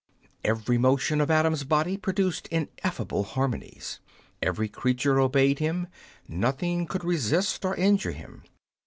[0.43, 3.99] Every motion of Adam's body produced ineffable harmonies.
[4.41, 5.89] Every creature obeyed him;
[6.27, 8.41] nothing could resist or injure him.